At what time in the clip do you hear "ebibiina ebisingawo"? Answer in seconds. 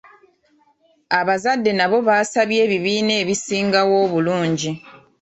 2.65-3.93